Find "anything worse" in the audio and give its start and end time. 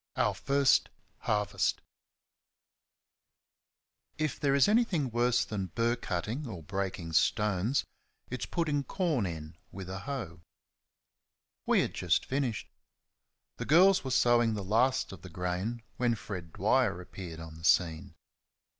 4.67-5.45